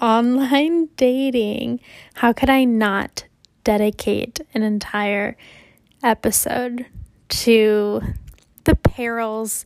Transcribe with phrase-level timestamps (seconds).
[0.00, 1.80] online dating.
[2.14, 3.24] How could I not
[3.62, 5.36] dedicate an entire
[6.02, 6.86] episode
[7.28, 8.02] to
[8.64, 9.64] the perils,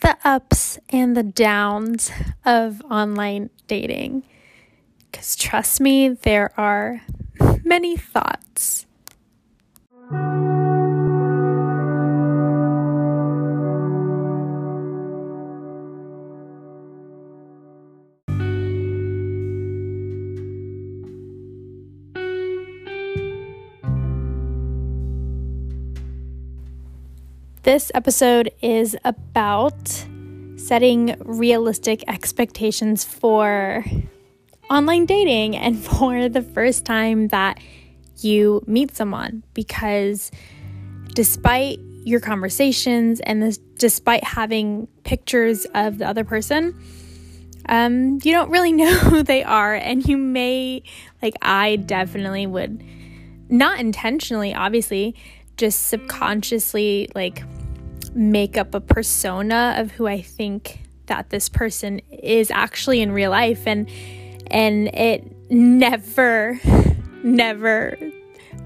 [0.00, 2.10] the ups, and the downs
[2.44, 4.24] of online dating?
[5.10, 7.02] Because trust me, there are
[7.64, 8.86] many thoughts.
[27.68, 30.06] This episode is about
[30.56, 33.84] setting realistic expectations for
[34.70, 37.60] online dating and for the first time that
[38.20, 39.42] you meet someone.
[39.52, 40.30] Because
[41.14, 46.74] despite your conversations and this, despite having pictures of the other person,
[47.68, 50.84] um, you don't really know who they are, and you may,
[51.20, 52.82] like, I definitely would,
[53.50, 55.14] not intentionally, obviously,
[55.58, 57.42] just subconsciously, like,
[58.14, 63.30] make up a persona of who I think that this person is actually in real
[63.30, 63.88] life and
[64.50, 66.60] and it never
[67.22, 67.98] never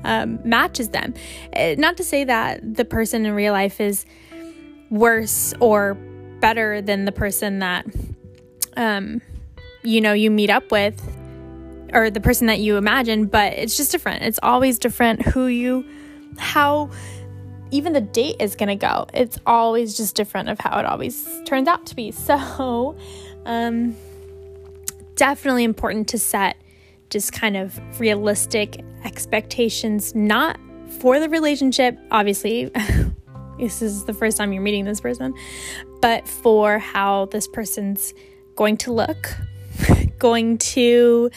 [0.05, 1.15] um, matches them.
[1.55, 4.05] Uh, not to say that the person in real life is
[4.91, 5.95] worse or
[6.41, 7.87] better than the person that
[8.77, 9.21] um,
[9.83, 11.01] you know you meet up with
[11.93, 14.23] or the person that you imagine, but it's just different.
[14.23, 15.85] It's always different who you
[16.39, 16.91] how
[17.73, 19.07] even the date is going to go.
[19.13, 22.13] It's always just different of how it always turns out to be.
[22.23, 22.97] So,
[23.47, 23.97] um,
[25.17, 26.57] definitely important to set
[27.11, 30.59] just kind of realistic expectations, not
[31.01, 32.71] for the relationship, obviously.
[33.59, 35.35] this is the first time you're meeting this person,
[36.01, 38.15] but for how this person's
[38.55, 39.35] going to look,
[40.19, 41.31] going to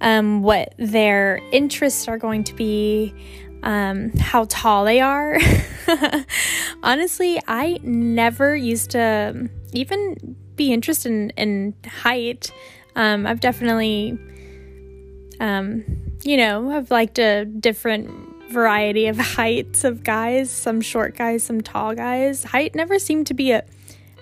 [0.00, 3.14] um, what their interests are going to be,
[3.62, 5.38] um, how tall they are.
[6.82, 12.52] Honestly, I never used to even be interested in, in height.
[12.96, 14.18] Um, I've definitely,
[15.40, 15.84] um,
[16.22, 18.10] you know, I've liked a different
[18.50, 22.44] variety of heights of guys, some short guys, some tall guys.
[22.44, 23.64] Height never seemed to be a,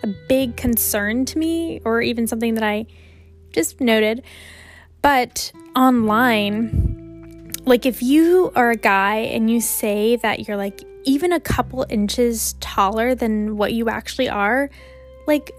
[0.02, 2.86] a big concern to me or even something that I
[3.52, 4.22] just noted.
[5.02, 6.99] But online,
[7.64, 11.86] like if you are a guy and you say that you're like even a couple
[11.88, 14.70] inches taller than what you actually are,
[15.26, 15.52] like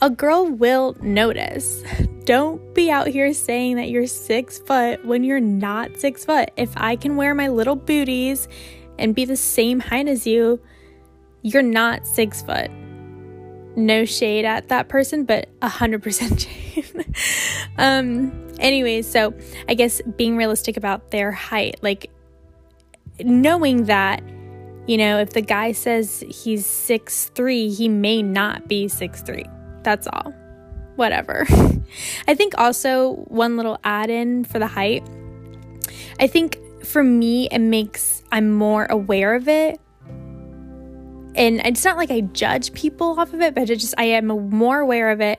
[0.00, 1.82] a girl will notice.
[2.24, 6.50] Don't be out here saying that you're six foot when you're not six foot.
[6.56, 8.48] If I can wear my little booties
[8.98, 10.60] and be the same height as you,
[11.42, 12.70] you're not six foot.
[13.76, 16.40] No shade at that person, but a hundred percent
[16.74, 16.95] shade.
[17.78, 19.34] um, anyways, so
[19.68, 22.10] I guess being realistic about their height, like
[23.20, 24.22] knowing that,
[24.86, 29.46] you know, if the guy says he's six three, he may not be six three.
[29.82, 30.32] That's all.
[30.96, 31.46] Whatever.
[32.28, 35.06] I think also one little add in for the height.
[36.18, 39.80] I think for me, it makes I'm more aware of it.
[41.34, 44.26] And it's not like I judge people off of it, but it just I am
[44.26, 45.38] more aware of it,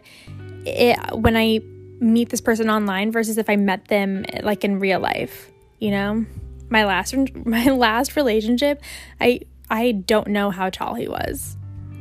[0.68, 1.60] it when I
[2.00, 6.26] meet this person online versus if I met them like in real life, you know?
[6.70, 8.82] My last my last relationship,
[9.20, 11.58] I I don't know how tall he was.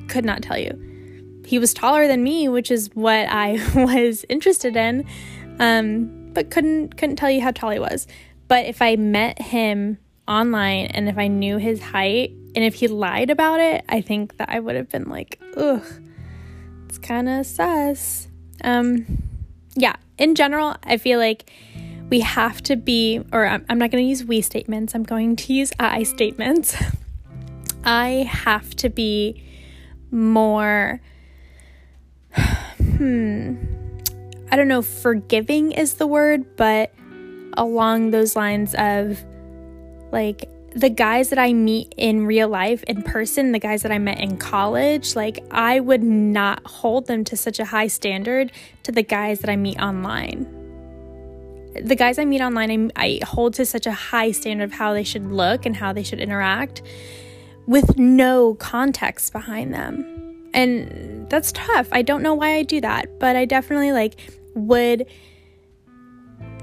[0.08, 0.82] Could not tell you.
[1.44, 5.06] He was taller than me, which is what I was interested in.
[5.58, 8.06] Um, but couldn't couldn't tell you how tall he was.
[8.48, 9.98] But if I met him
[10.28, 14.36] online and if I knew his height and if he lied about it, I think
[14.38, 15.84] that I would have been like, ugh,
[16.86, 18.28] it's kind of sus.
[18.66, 19.06] Um,
[19.76, 21.50] yeah, in general, I feel like
[22.10, 25.36] we have to be, or I'm, I'm not going to use we statements, I'm going
[25.36, 26.76] to use I statements.
[27.84, 29.44] I have to be
[30.10, 31.00] more,
[32.36, 33.54] hmm,
[34.50, 36.92] I don't know, forgiving is the word, but
[37.56, 39.24] along those lines of
[40.10, 43.98] like the guys that I meet in real life, in person, the guys that I
[43.98, 48.52] met in college, like I would not hold them to such a high standard
[48.82, 50.46] to the guys that I meet online.
[51.82, 54.92] The guys I meet online, I, I hold to such a high standard of how
[54.92, 56.82] they should look and how they should interact
[57.66, 60.50] with no context behind them.
[60.52, 61.88] And that's tough.
[61.90, 64.20] I don't know why I do that, but I definitely like
[64.54, 65.06] would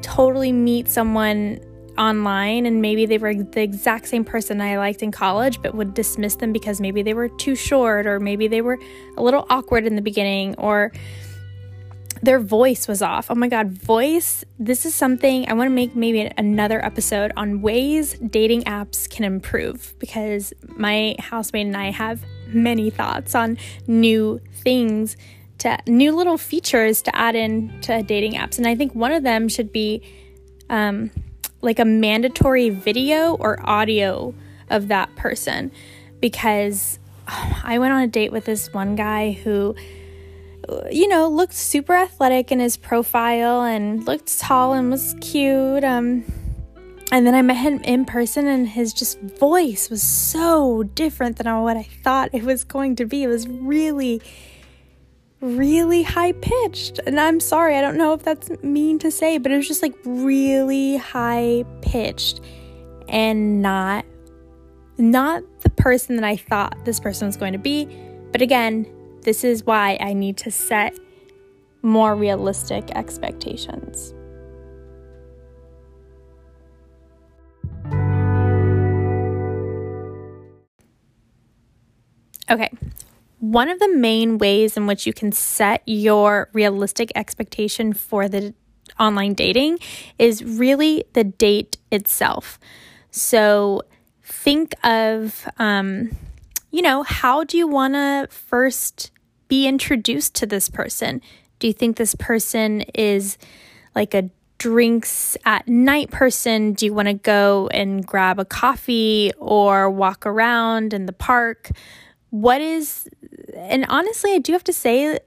[0.01, 1.59] totally meet someone
[1.97, 5.93] online and maybe they were the exact same person I liked in college, but would
[5.93, 8.79] dismiss them because maybe they were too short or maybe they were
[9.17, 10.91] a little awkward in the beginning or
[12.23, 13.29] their voice was off.
[13.29, 14.45] Oh my God, voice.
[14.57, 19.25] This is something I want to make maybe another episode on ways dating apps can
[19.25, 23.57] improve because my housemate and I have many thoughts on
[23.87, 25.17] new things
[25.59, 28.57] to new little features to add in to dating apps.
[28.57, 30.01] And I think one of them should be
[30.69, 31.11] um,
[31.63, 34.33] like a mandatory video or audio
[34.69, 35.71] of that person
[36.19, 39.75] because oh, I went on a date with this one guy who
[40.91, 45.83] you know, looked super athletic in his profile and looked tall and was cute.
[45.83, 46.23] Um,
[47.11, 51.61] and then I met him in person, and his just voice was so different than
[51.61, 53.23] what I thought it was going to be.
[53.23, 54.21] It was really,
[55.43, 56.99] really high pitched.
[57.05, 59.81] And I'm sorry, I don't know if that's mean to say, but it was just
[59.81, 62.39] like really high pitched
[63.09, 64.05] and not
[64.97, 67.85] not the person that I thought this person was going to be.
[68.31, 68.87] But again,
[69.21, 70.97] this is why I need to set
[71.81, 74.13] more realistic expectations.
[82.49, 82.69] Okay,
[83.43, 88.53] one of the main ways in which you can set your realistic expectation for the
[88.97, 89.79] online dating
[90.17, 92.57] is really the date itself.
[93.11, 93.81] So
[94.23, 96.15] think of, um,
[96.71, 99.11] you know, how do you want to first
[99.49, 101.21] be introduced to this person?
[101.59, 103.37] Do you think this person is
[103.93, 106.71] like a drinks at night person?
[106.71, 111.71] Do you want to go and grab a coffee or walk around in the park?
[112.33, 113.07] What is
[113.55, 115.19] and honestly, I do have to say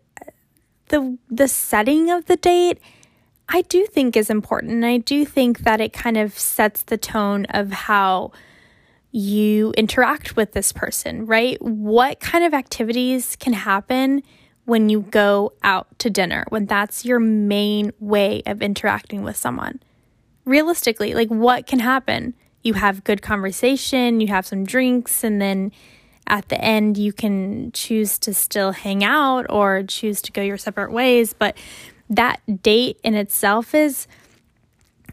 [0.89, 2.81] the the setting of the date
[3.49, 4.85] I do think is important.
[4.85, 8.33] I do think that it kind of sets the tone of how
[9.13, 11.63] you interact with this person, right?
[11.63, 14.25] What kind of activities can happen
[14.65, 19.81] when you go out to dinner, when that's your main way of interacting with someone?
[20.45, 22.35] Realistically, like what can happen?
[22.65, 25.71] You have good conversation, you have some drinks, and then
[26.27, 30.59] at the end, you can choose to still hang out or choose to go your
[30.59, 31.33] separate ways.
[31.33, 31.57] But
[32.11, 34.07] that date in itself is,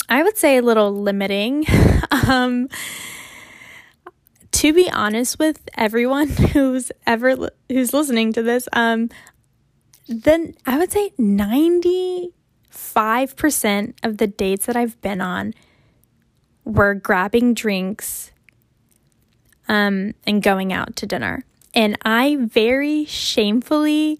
[0.09, 1.65] I would say, a little limiting.
[2.27, 2.67] um,
[4.51, 9.09] to be honest with everyone who's ever who's listening to this, um,
[10.07, 15.53] then I would say 95% of the dates that I've been on
[16.65, 18.32] were grabbing drinks
[19.67, 21.43] um, and going out to dinner.
[21.73, 24.19] And I very shamefully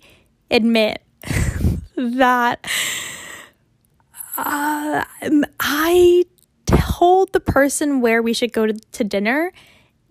[0.50, 1.02] admit
[1.96, 2.66] that
[4.38, 5.04] uh,
[5.60, 6.26] I
[6.66, 9.52] told the person where we should go to, to dinner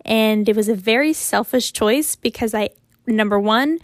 [0.05, 2.69] and it was a very selfish choice because I,
[3.07, 3.79] number one,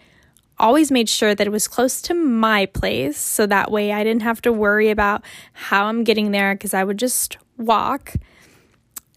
[0.58, 3.18] always made sure that it was close to my place.
[3.18, 5.24] So that way I didn't have to worry about
[5.54, 8.14] how I'm getting there because I would just walk.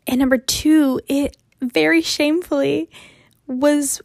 [0.07, 2.91] And number two, it very shamefully
[3.47, 4.03] was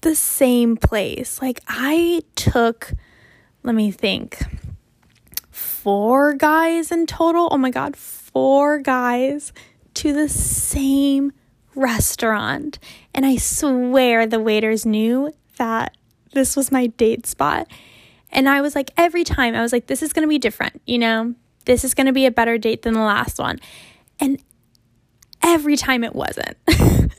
[0.00, 1.40] the same place.
[1.42, 2.92] Like I took,
[3.62, 4.38] let me think,
[5.50, 7.48] four guys in total.
[7.50, 9.52] Oh my God, four guys
[9.94, 11.32] to the same
[11.74, 12.78] restaurant.
[13.14, 15.96] And I swear the waiters knew that
[16.32, 17.66] this was my date spot.
[18.30, 20.82] And I was like, every time, I was like, this is going to be different,
[20.86, 21.34] you know?
[21.64, 23.58] This is going to be a better date than the last one.
[24.20, 24.42] And
[25.42, 26.56] every time it wasn't.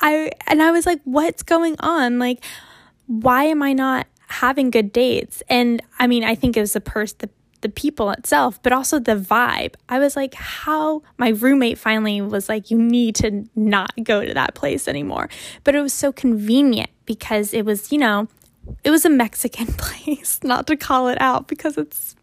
[0.00, 2.18] I and I was like, what's going on?
[2.18, 2.44] Like,
[3.06, 5.42] why am I not having good dates?
[5.48, 7.30] And I mean, I think it was the person the
[7.62, 9.74] the people itself, but also the vibe.
[9.88, 14.34] I was like, how my roommate finally was like, you need to not go to
[14.34, 15.28] that place anymore.
[15.64, 18.28] But it was so convenient because it was, you know,
[18.84, 22.14] it was a Mexican place, not to call it out because it's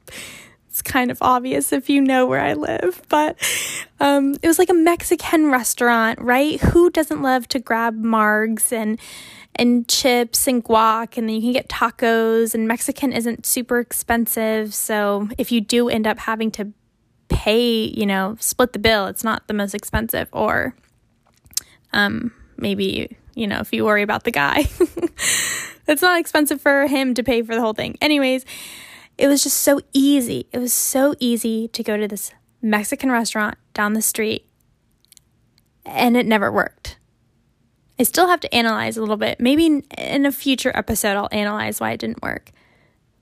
[0.73, 3.37] it's kind of obvious if you know where I live, but
[3.99, 6.59] um, it was like a Mexican restaurant, right?
[6.59, 8.99] Who doesn't love to grab margs and
[9.53, 12.55] and chips and guac, and then you can get tacos.
[12.55, 14.73] And Mexican isn't super expensive.
[14.73, 16.73] So if you do end up having to
[17.29, 20.27] pay, you know, split the bill, it's not the most expensive.
[20.31, 20.75] Or
[21.91, 24.65] um, maybe, you know, if you worry about the guy,
[25.87, 27.95] it's not expensive for him to pay for the whole thing.
[28.01, 28.43] Anyways,
[29.17, 30.47] it was just so easy.
[30.51, 34.47] It was so easy to go to this Mexican restaurant down the street,
[35.85, 36.97] and it never worked.
[37.99, 39.39] I still have to analyze a little bit.
[39.39, 42.51] Maybe in a future episode, I'll analyze why it didn't work.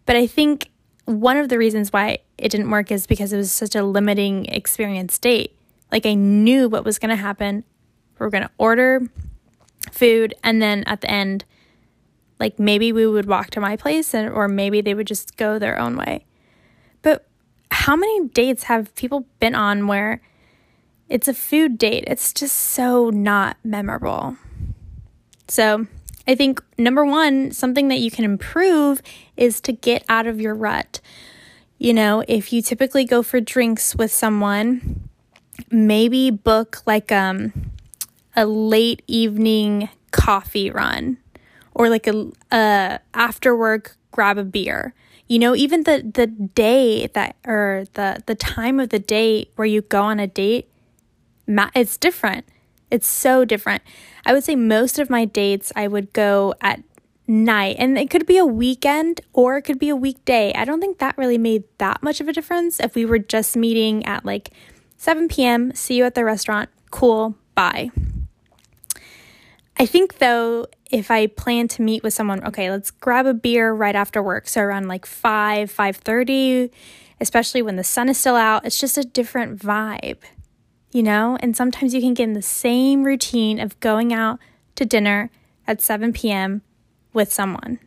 [0.05, 0.69] But I think
[1.05, 4.45] one of the reasons why it didn't work is because it was such a limiting
[4.45, 5.57] experience date.
[5.91, 7.65] Like I knew what was going to happen.
[8.17, 9.09] We are going to order
[9.91, 11.43] food, and then at the end,
[12.41, 15.59] Like maybe we would walk to my place and or maybe they would just go
[15.59, 16.25] their own way.
[17.03, 17.27] But
[17.69, 20.23] how many dates have people been on where
[21.07, 22.03] it's a food date?
[22.07, 24.37] It's just so not memorable.
[25.47, 25.85] So,
[26.27, 29.03] I think number 1, something that you can improve
[29.37, 30.99] is to get out of your rut.
[31.77, 35.09] You know, if you typically go for drinks with someone,
[35.69, 37.53] maybe book like um
[38.35, 41.17] a late evening coffee run
[41.73, 44.93] or like a, a after work grab a beer.
[45.27, 49.65] You know even the the day that or the the time of the day where
[49.65, 50.67] you go on a date
[51.75, 52.45] it's different.
[52.89, 53.83] It's so different.
[54.25, 56.83] I would say most of my dates i would go at
[57.27, 60.53] night and it could be a weekend or it could be a weekday.
[60.53, 63.55] I don't think that really made that much of a difference if we were just
[63.55, 64.51] meeting at like
[64.97, 67.89] 7 p.m see you at the restaurant cool bye.
[69.77, 73.73] I think though, if I plan to meet with someone, okay, let's grab a beer
[73.73, 74.47] right after work.
[74.47, 76.69] So around like 5, 5:30,
[77.19, 80.19] especially when the sun is still out, it's just a different vibe.
[80.91, 81.37] You know?
[81.39, 84.39] And sometimes you can get in the same routine of going out
[84.75, 85.31] to dinner
[85.65, 86.61] at 7 p.m.
[87.13, 87.79] with someone.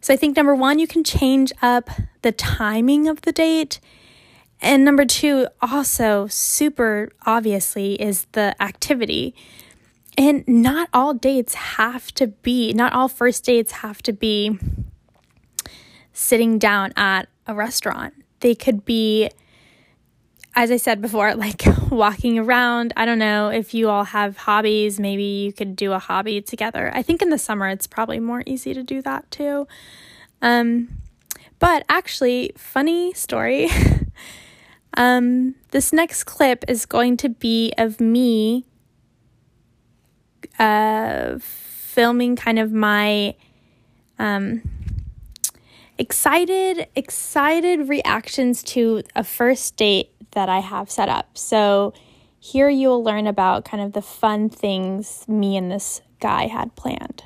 [0.00, 1.88] So I think number 1, you can change up
[2.22, 3.80] the timing of the date.
[4.60, 9.34] And number 2, also super obviously is the activity.
[10.16, 14.58] And not all dates have to be, not all first dates have to be
[16.12, 18.14] sitting down at a restaurant.
[18.40, 19.30] They could be,
[20.54, 22.92] as I said before, like walking around.
[22.96, 25.00] I don't know if you all have hobbies.
[25.00, 26.92] Maybe you could do a hobby together.
[26.94, 29.66] I think in the summer it's probably more easy to do that too.
[30.40, 31.00] Um,
[31.58, 33.68] but actually, funny story.
[34.96, 38.66] um, this next clip is going to be of me
[40.58, 43.34] uh, filming kind of my
[44.18, 44.62] um,
[45.98, 51.36] excited excited reactions to a first date that I have set up.
[51.36, 51.94] So
[52.38, 56.74] here you will learn about kind of the fun things me and this guy had
[56.76, 57.22] planned.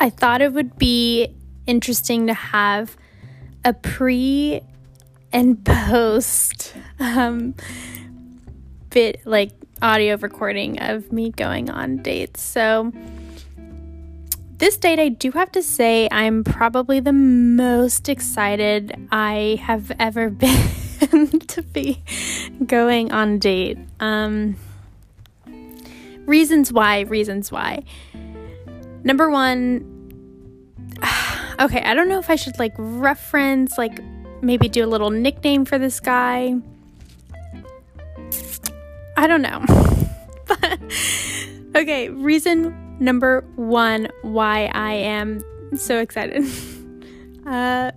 [0.00, 1.28] I thought it would be
[1.66, 2.96] interesting to have
[3.66, 4.62] a pre
[5.30, 7.54] and post um,
[8.88, 9.52] bit like
[9.82, 12.42] audio recording of me going on dates.
[12.42, 12.92] So,
[14.56, 20.30] this date, I do have to say, I'm probably the most excited I have ever
[20.30, 22.02] been to be
[22.66, 23.78] going on date.
[24.00, 24.56] Um,
[26.24, 27.84] reasons why, reasons why.
[29.02, 29.89] Number one,
[31.60, 34.00] okay, I don't know if I should like reference, like
[34.42, 36.54] maybe do a little nickname for this guy.
[39.16, 39.62] I don't know.
[40.46, 40.80] but
[41.76, 45.42] okay, reason number one why I am
[45.76, 46.44] so excited.
[47.46, 47.92] uh,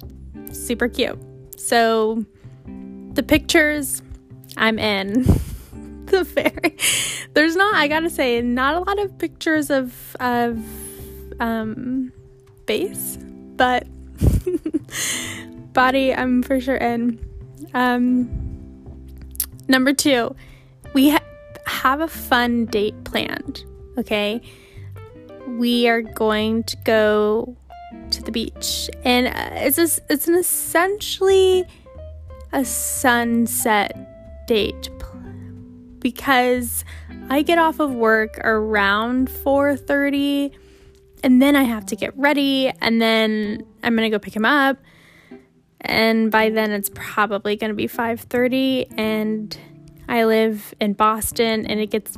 [0.51, 1.19] super cute.
[1.57, 2.25] So
[3.13, 4.01] the pictures
[4.57, 5.23] I'm in.
[6.05, 6.77] the fairy.
[7.33, 10.59] There's not, I gotta say, not a lot of pictures of of
[11.39, 12.11] um,
[12.65, 13.17] base,
[13.57, 13.87] but
[15.73, 17.19] body I'm for sure in.
[17.73, 18.29] Um,
[19.67, 20.35] number two,
[20.93, 21.23] we ha-
[21.65, 23.63] have a fun date planned.
[23.97, 24.41] Okay,
[25.47, 27.55] we are going to go
[28.11, 31.65] to the beach, and uh, it's a, it's an essentially
[32.51, 34.89] a sunset date
[35.99, 36.85] because
[37.29, 40.51] I get off of work around 4:30
[41.23, 44.77] and then I have to get ready and then I'm to go pick him up.
[45.81, 49.57] And by then it's probably to be 5:30 and
[50.07, 52.17] I live in Boston and it gets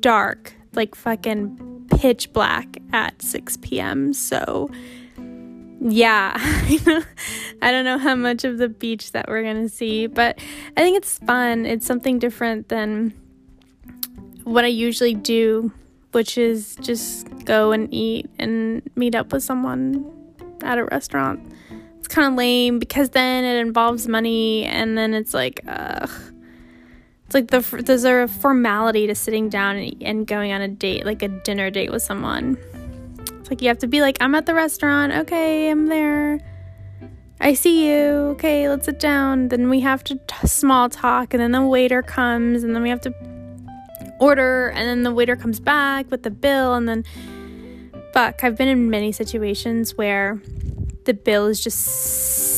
[0.00, 4.12] dark, like fucking pitch black at 6 p.m.
[4.12, 4.68] So
[5.80, 6.32] yeah,
[7.62, 10.38] I don't know how much of the beach that we're to see, but
[10.76, 11.66] I think it's fun.
[11.66, 13.12] It's something different than
[14.44, 15.72] what I usually do
[16.14, 20.10] which is just go and eat and meet up with someone
[20.62, 21.40] at a restaurant.
[21.98, 26.10] It's kind of lame because then it involves money and then it's like, ugh.
[27.26, 31.22] It's like the, there's a formality to sitting down and, going on a date, like
[31.22, 32.58] a dinner date with someone.
[33.40, 35.12] It's like you have to be like, I'm at the restaurant.
[35.12, 36.40] Okay, I'm there.
[37.40, 38.04] I see you.
[38.34, 39.48] Okay, let's sit down.
[39.48, 42.88] Then we have to t- small talk, and then the waiter comes, and then we
[42.88, 43.14] have to
[44.20, 47.04] order and then the waiter comes back with the bill and then
[48.12, 50.40] fuck i've been in many situations where
[51.04, 51.78] the bill is just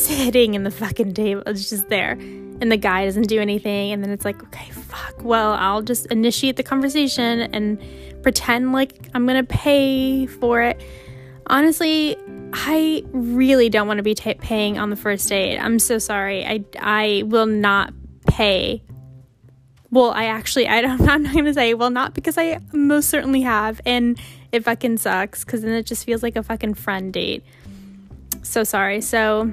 [0.07, 1.43] sitting in the fucking table.
[1.47, 2.13] It's just there.
[2.13, 3.93] And the guy doesn't do anything.
[3.93, 5.23] And then it's like, okay, fuck.
[5.23, 7.83] Well, I'll just initiate the conversation and
[8.23, 10.81] pretend like I'm going to pay for it.
[11.49, 12.17] Honestly,
[12.53, 15.59] I really don't want to be t- paying on the first date.
[15.59, 16.45] I'm so sorry.
[16.45, 17.93] I, I will not
[18.27, 18.83] pay.
[19.91, 23.09] Well, I actually, I don't, I'm not going to say, well, not because I most
[23.09, 23.81] certainly have.
[23.87, 24.19] And
[24.53, 27.45] it fucking sucks because then it just feels like a fucking friend date.
[28.43, 29.01] So sorry.
[29.01, 29.53] So,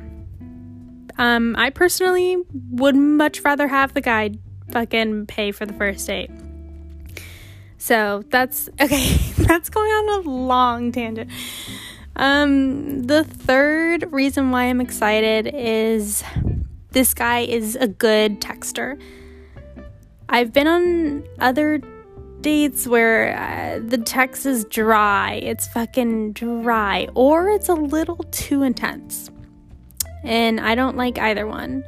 [1.17, 2.37] um, I personally
[2.71, 4.31] would much rather have the guy
[4.71, 6.31] fucking pay for the first date.
[7.77, 9.17] So that's okay.
[9.37, 11.29] that's going on a long tangent.
[12.15, 16.23] Um, the third reason why I'm excited is
[16.91, 19.01] this guy is a good texter.
[20.33, 21.79] I've been on other
[22.41, 28.63] dates where uh, the text is dry, it's fucking dry, or it's a little too
[28.63, 29.29] intense.
[30.23, 31.83] And I don't like either one.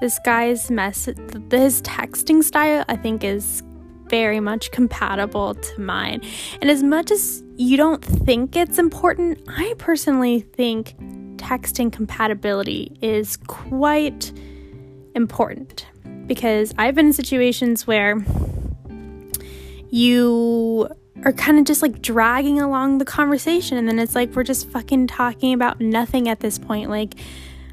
[0.00, 3.64] This guy's mess, his texting style, I think, is
[4.06, 6.22] very much compatible to mine.
[6.62, 10.94] And as much as you don't think it's important, I personally think
[11.38, 14.32] texting compatibility is quite
[15.16, 15.84] important
[16.28, 18.24] because I've been in situations where
[19.90, 20.88] you
[21.24, 24.70] are kind of just like dragging along the conversation and then it's like we're just
[24.70, 26.90] fucking talking about nothing at this point.
[26.90, 27.14] Like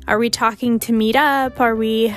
[0.08, 1.60] are we talking to meet up?
[1.60, 2.16] Are we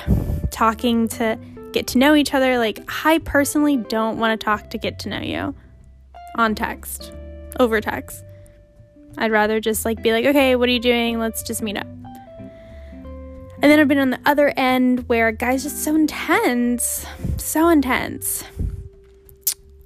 [0.51, 1.37] talking to
[1.73, 2.57] get to know each other?
[2.57, 5.53] Like i personally don't want to talk to get to know you
[6.35, 7.13] on text
[7.59, 8.23] over text.
[9.17, 11.19] I'd rather just like be like okay what are you doing?
[11.19, 11.98] Let's just meet up
[13.61, 18.45] and then I've been on the other end where guy's just so intense, so intense.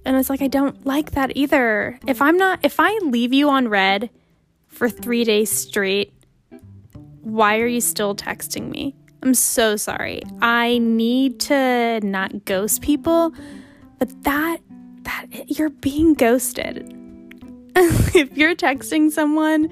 [0.05, 1.99] And it's like, I don't like that either.
[2.05, 4.11] If I'm not, if I leave you on read
[4.67, 6.13] for three days straight,
[7.21, 8.95] why are you still texting me?
[9.23, 10.21] I'm so sorry.
[10.41, 13.33] I need to not ghost people,
[13.97, 14.57] but that,
[15.03, 16.93] that, you're being ghosted.
[17.75, 19.69] if you're texting someone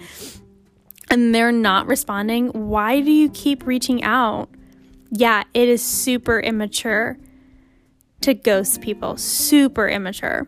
[1.12, 4.50] and they're not responding, why do you keep reaching out?
[5.12, 7.18] Yeah, it is super immature
[8.22, 10.48] to ghost people, super immature.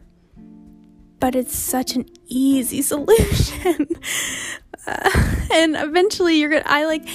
[1.20, 3.88] But it's such an easy solution.
[4.88, 7.08] uh, and eventually you're going to I like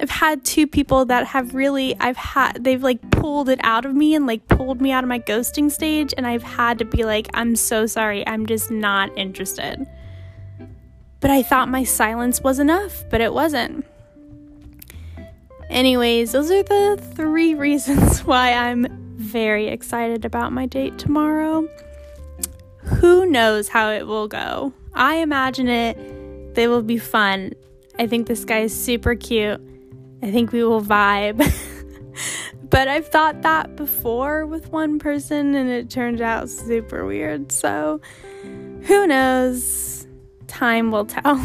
[0.00, 3.94] I've had two people that have really I've had they've like pulled it out of
[3.94, 7.04] me and like pulled me out of my ghosting stage and I've had to be
[7.04, 8.26] like I'm so sorry.
[8.26, 9.84] I'm just not interested.
[11.24, 13.86] But I thought my silence was enough, but it wasn't.
[15.70, 21.66] Anyways, those are the three reasons why I'm very excited about my date tomorrow.
[23.00, 24.74] Who knows how it will go?
[24.92, 27.54] I imagine it, they will be fun.
[27.98, 29.62] I think this guy is super cute.
[30.22, 31.38] I think we will vibe.
[32.68, 37.50] but I've thought that before with one person and it turned out super weird.
[37.50, 38.02] So
[38.82, 39.93] who knows?
[40.54, 41.44] Time will tell.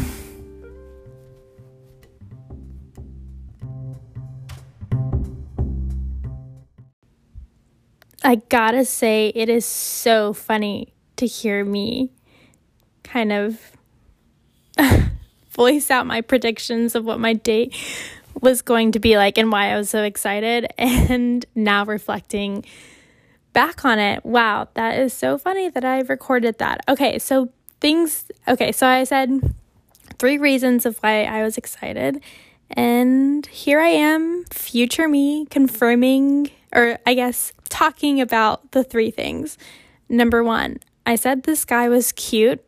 [8.22, 12.12] I gotta say, it is so funny to hear me
[13.02, 13.72] kind of
[15.50, 17.76] voice out my predictions of what my date
[18.40, 20.68] was going to be like and why I was so excited.
[20.78, 22.64] And now reflecting
[23.52, 26.82] back on it, wow, that is so funny that I recorded that.
[26.88, 29.54] Okay, so things, okay, so I said
[30.18, 32.22] three reasons of why I was excited.
[32.70, 39.58] And here I am, future me, confirming, or I guess talking about the three things.
[40.08, 42.64] Number one, I said this guy was cute,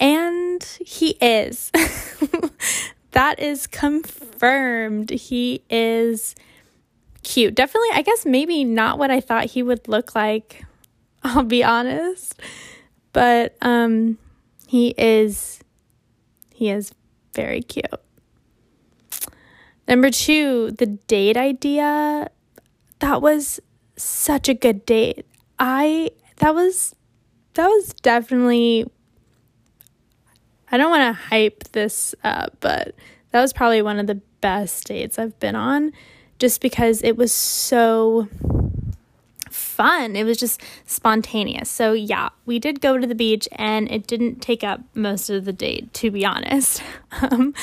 [0.00, 1.70] and he is.
[3.12, 5.10] that is confirmed.
[5.10, 6.34] He is
[7.22, 7.54] cute.
[7.54, 10.64] Definitely, I guess maybe not what I thought he would look like.
[11.22, 12.40] I'll be honest.
[13.16, 14.18] But um
[14.66, 15.60] he is
[16.52, 16.92] he is
[17.32, 17.86] very cute.
[19.88, 22.28] Number 2, the date idea
[22.98, 23.58] that was
[23.96, 25.24] such a good date.
[25.58, 26.94] I that was
[27.54, 28.84] that was definitely
[30.70, 32.94] I don't want to hype this up, but
[33.30, 35.92] that was probably one of the best dates I've been on
[36.38, 38.28] just because it was so
[39.76, 40.16] fun.
[40.16, 41.68] It was just spontaneous.
[41.68, 45.44] So, yeah, we did go to the beach and it didn't take up most of
[45.44, 46.82] the date, to be honest.
[47.22, 47.54] Um,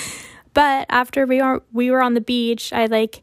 [0.53, 3.21] but after we were we were on the beach, I like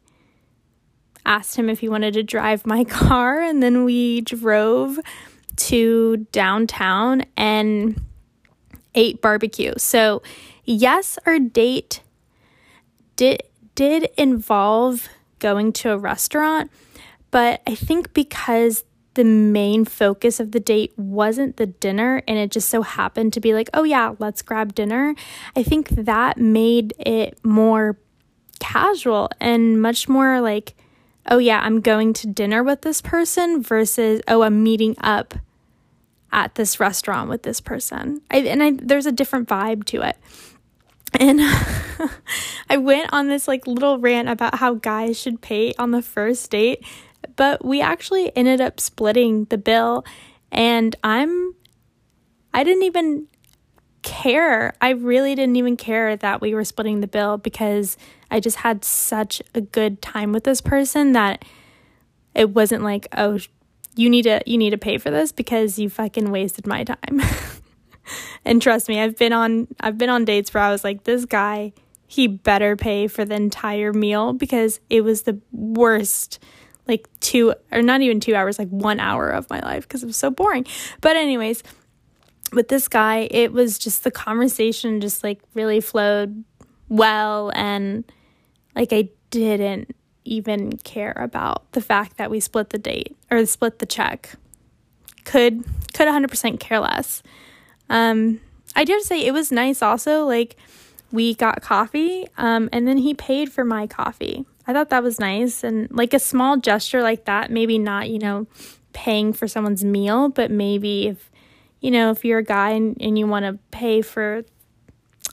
[1.26, 4.98] asked him if he wanted to drive my car, and then we drove
[5.56, 8.00] to downtown and
[8.94, 9.74] ate barbecue.
[9.76, 10.22] So,
[10.64, 12.00] yes, our date
[13.16, 13.42] did
[13.74, 16.70] did involve going to a restaurant,
[17.30, 22.50] but I think because the main focus of the date wasn't the dinner and it
[22.50, 25.14] just so happened to be like, oh yeah, let's grab dinner.
[25.56, 27.98] I think that made it more
[28.60, 30.74] casual and much more like,
[31.28, 35.34] oh yeah, I'm going to dinner with this person versus, oh, I'm meeting up
[36.32, 38.22] at this restaurant with this person.
[38.30, 40.16] I, and I, there's a different vibe to it.
[41.18, 41.40] And
[42.70, 46.48] I went on this like little rant about how guys should pay on the first
[46.50, 46.84] date,
[47.36, 50.04] but we actually ended up splitting the bill
[50.52, 51.54] and I'm
[52.52, 53.28] I didn't even
[54.02, 54.74] care.
[54.80, 57.96] I really didn't even care that we were splitting the bill because
[58.30, 61.44] I just had such a good time with this person that
[62.34, 63.38] it wasn't like, "Oh,
[63.96, 67.20] you need to you need to pay for this because you fucking wasted my time."
[68.44, 71.24] and trust me, I've been on I've been on dates where I was like, "This
[71.24, 71.72] guy,
[72.06, 76.38] he better pay for the entire meal because it was the worst
[76.90, 80.06] like 2 or not even 2 hours, like 1 hour of my life because it
[80.06, 80.66] was so boring."
[81.00, 81.62] But anyways,
[82.52, 86.44] with this guy, it was just the conversation just like really flowed
[86.88, 88.04] well and
[88.74, 93.78] like I didn't even care about the fact that we split the date or split
[93.78, 94.34] the check.
[95.24, 97.22] Could could 100% care less.
[97.88, 98.40] Um
[98.76, 100.56] I did say it was nice also like
[101.12, 104.44] we got coffee um and then he paid for my coffee.
[104.66, 108.18] I thought that was nice and like a small gesture like that, maybe not, you
[108.18, 108.46] know,
[108.92, 111.30] paying for someone's meal, but maybe if
[111.80, 114.42] you know, if you're a guy and, and you want to pay for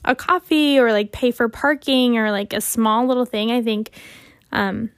[0.04, 3.90] a coffee or like pay for parking or like a small little thing, I think
[4.50, 4.90] um,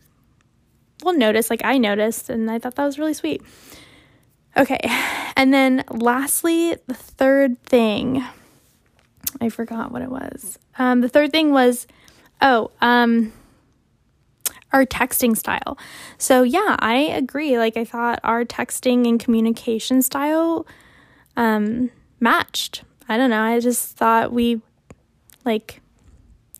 [1.03, 1.51] we'll notice.
[1.51, 3.43] Like I noticed, and I thought that was really sweet.
[4.57, 4.79] Okay,
[5.37, 8.25] and then lastly, the third thing.
[9.40, 10.59] I forgot what it was.
[10.79, 11.87] Um, the third thing was,
[12.43, 13.33] oh, um,
[14.72, 15.78] our texting style.
[16.18, 17.59] So yeah, I agree.
[17.59, 20.66] Like I thought our texting and communication style
[21.37, 22.85] um, matched.
[23.09, 23.42] I don't know.
[23.42, 24.61] I just thought we
[25.44, 25.80] like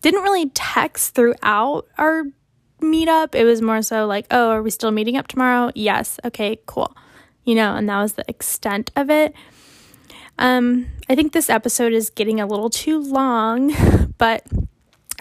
[0.01, 2.23] didn't really text throughout our
[2.81, 3.35] meetup.
[3.35, 5.71] It was more so like, oh, are we still meeting up tomorrow?
[5.75, 6.19] Yes.
[6.25, 6.95] Okay, cool.
[7.45, 9.33] You know, and that was the extent of it.
[10.37, 13.73] Um, I think this episode is getting a little too long,
[14.17, 14.43] but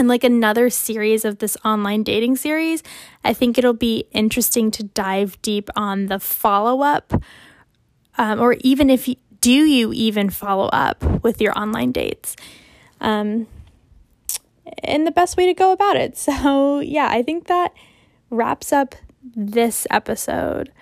[0.01, 2.83] in like another series of this online dating series,
[3.23, 7.23] I think it'll be interesting to dive deep on the follow up,
[8.19, 12.35] um, or even if you, do you even follow up with your online dates?
[13.01, 13.47] Um,
[14.83, 16.17] and the best way to go about it.
[16.31, 17.75] So, yeah, I think that
[18.31, 20.73] wraps up this episode.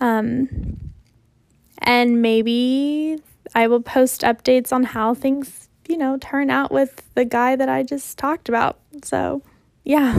[0.00, 0.92] Um,
[1.78, 3.18] and maybe
[3.54, 7.68] I will post updates on how things, you know, turn out with the guy that
[7.68, 8.78] I just talked about.
[9.02, 9.42] So,
[9.84, 10.14] yeah.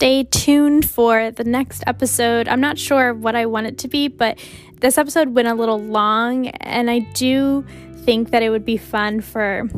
[0.00, 2.48] stay tuned for the next episode.
[2.48, 4.38] I'm not sure what I want it to be, but
[4.80, 7.64] this episode went a little long, and I do
[8.04, 9.68] think that it would be fun for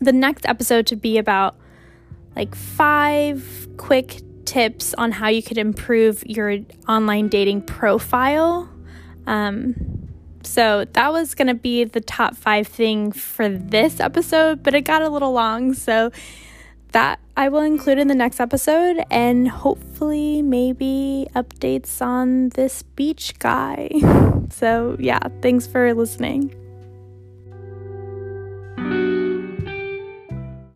[0.00, 1.56] the next episode to be about
[2.36, 6.58] like five quick tips on how you could improve your
[6.88, 8.68] online dating profile.
[9.28, 10.08] Um,
[10.42, 14.80] so that was going to be the top five thing for this episode, but it
[14.80, 15.72] got a little long.
[15.74, 16.10] So
[16.90, 23.38] that I will include in the next episode and hopefully maybe updates on this beach
[23.38, 23.90] guy.
[24.52, 26.59] So, yeah, thanks for listening.